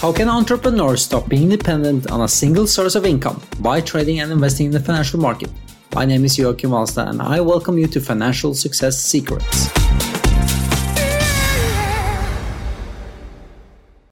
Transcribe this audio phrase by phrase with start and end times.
[0.00, 4.30] How can entrepreneurs stop being dependent on a single source of income by trading and
[4.30, 5.50] investing in the financial market?
[5.92, 9.66] My name is Joachim Alstad and I welcome you to Financial Success Secrets.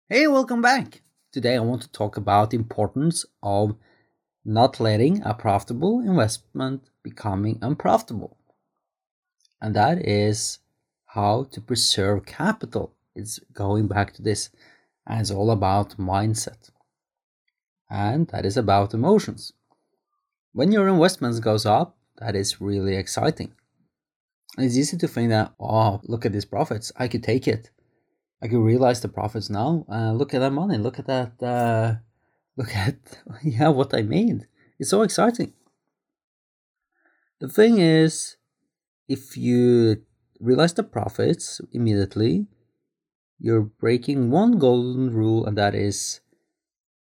[0.08, 1.02] Hey, welcome back.
[1.30, 3.76] Today I want to talk about the importance of
[4.44, 8.36] not letting a profitable investment becoming unprofitable.
[9.60, 10.58] And that is
[11.06, 12.96] how to preserve capital.
[13.14, 14.50] It's going back to this
[15.06, 16.70] and it's all about mindset.
[17.90, 19.52] And that is about emotions.
[20.52, 23.52] When your investments goes up, that is really exciting.
[24.58, 26.92] It's easy to think that, oh, look at these profits.
[26.96, 27.70] I could take it.
[28.42, 29.84] I could realize the profits now.
[29.90, 30.78] Uh, look at that money.
[30.78, 31.42] Look at that.
[31.42, 31.96] Uh,
[32.56, 32.96] look at,
[33.42, 34.46] yeah, what I made.
[34.78, 35.52] It's so exciting.
[37.40, 38.36] The thing is,
[39.08, 40.02] if you
[40.38, 42.46] realize the profits immediately,
[43.40, 46.20] you're breaking one golden rule, and that is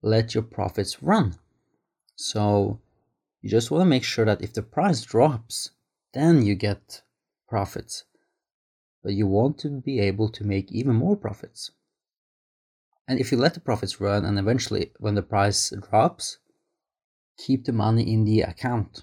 [0.03, 1.35] let your profits run.
[2.17, 2.81] So
[3.41, 5.71] you just want to make sure that if the price drops,
[6.15, 7.03] then you get
[7.49, 8.05] profits.
[9.03, 11.71] But you want to be able to make even more profits.
[13.07, 16.39] And if you let the profits run and eventually, when the price drops,
[17.37, 19.03] keep the money in the account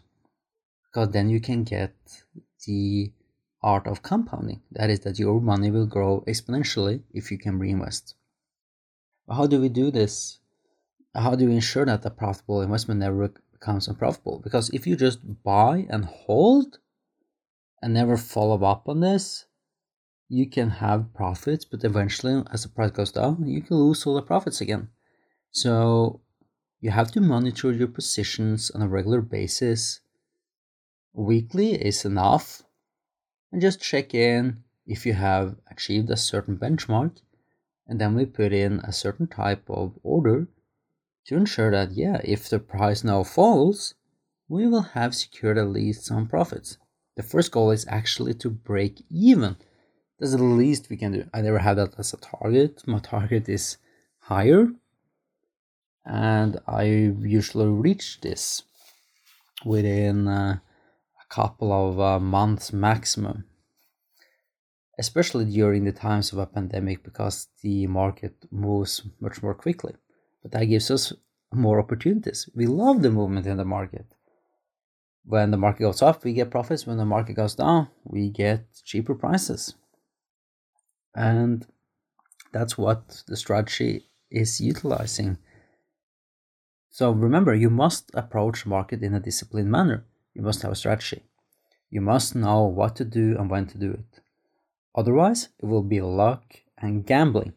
[0.90, 1.94] because then you can get
[2.66, 3.12] the
[3.62, 4.62] art of compounding.
[4.72, 8.16] That is, that your money will grow exponentially if you can reinvest.
[9.30, 10.40] How do we do this?
[11.16, 14.40] How do we ensure that a profitable investment never becomes unprofitable?
[14.44, 16.80] Because if you just buy and hold
[17.82, 19.46] and never follow up on this,
[20.30, 24.14] you can have profits, but eventually, as the price goes down, you can lose all
[24.14, 24.90] the profits again.
[25.52, 26.22] So,
[26.80, 30.02] you have to monitor your positions on a regular basis.
[31.14, 32.62] Weekly is enough
[33.52, 37.22] and just check in if you have achieved a certain benchmark
[37.88, 40.48] and then we put in a certain type of order
[41.26, 43.96] to ensure that yeah if the price now falls
[44.48, 46.80] we will have secured at least some profits.
[47.16, 49.58] The first goal is actually to break even.
[50.18, 51.30] That's the least we can do.
[51.32, 52.82] I never had that as a target.
[52.88, 53.78] My target is
[54.18, 54.70] higher
[56.06, 58.64] and i usually reach this
[59.66, 60.58] within uh,
[61.30, 63.46] couple of uh, months maximum.
[64.98, 69.94] Especially during the times of a pandemic because the market moves much more quickly.
[70.42, 71.14] But that gives us
[71.54, 72.50] more opportunities.
[72.54, 74.06] We love the movement in the market.
[75.26, 76.86] When the market goes up we get profits.
[76.86, 79.76] When the market goes down we get cheaper prices.
[81.16, 81.66] And
[82.52, 85.38] that's what the strategy is utilizing.
[86.90, 90.06] So remember you must approach market in a disciplined manner
[90.40, 91.22] you must have a strategy.
[91.90, 94.22] You must know what to do and when to do it.
[94.96, 97.52] Otherwise, it will be luck and gambling,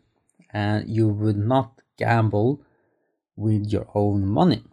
[0.53, 2.61] and you would not gamble
[3.37, 4.65] with your own money.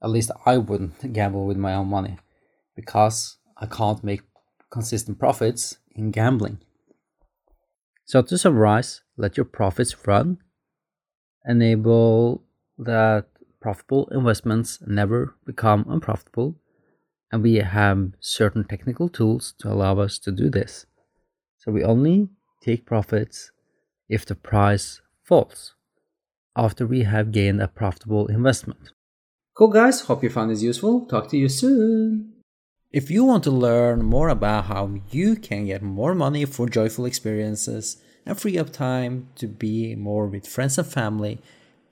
[0.00, 2.18] At least I wouldn't gamble with my own money
[2.76, 4.22] because I can't make
[4.70, 6.58] consistent profits in gambling.
[8.04, 10.38] So, to summarize, let your profits run,
[11.44, 12.44] enable
[12.78, 13.26] that
[13.60, 16.59] profitable investments never become unprofitable,
[17.32, 20.86] and we have certain technical tools to allow us to do this.
[21.58, 22.28] So we only
[22.62, 23.52] take profits
[24.08, 25.74] if the price falls
[26.56, 28.92] after we have gained a profitable investment.
[29.54, 30.02] Cool, guys.
[30.02, 31.06] Hope you found this useful.
[31.06, 32.32] Talk to you soon.
[32.90, 37.06] If you want to learn more about how you can get more money for joyful
[37.06, 41.40] experiences and free up time to be more with friends and family,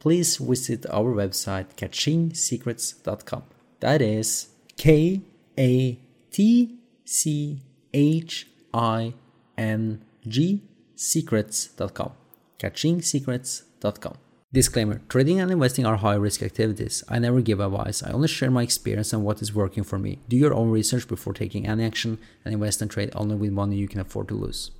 [0.00, 3.44] please visit our website katchingsecrets.com.
[3.80, 5.20] That is K
[5.58, 5.98] A
[6.30, 7.62] T C
[7.92, 9.12] H I
[9.56, 10.62] N G
[10.94, 12.12] secrets.com.
[12.58, 14.14] Katchingsecrets.com.
[14.50, 17.04] Disclaimer Trading and investing are high risk activities.
[17.08, 18.02] I never give advice.
[18.02, 20.20] I only share my experience and what is working for me.
[20.28, 23.76] Do your own research before taking any action and invest and trade only with money
[23.76, 24.70] you can afford to lose.